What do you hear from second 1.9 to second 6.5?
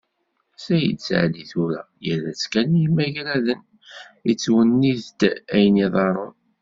yerra-tt kan i imagraden, yettwennit-d ayen iḍerrun.